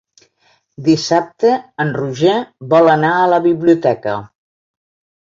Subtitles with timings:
[0.85, 1.51] Dissabte
[1.83, 2.37] en Roger
[2.71, 4.15] vol anar a la biblioteca.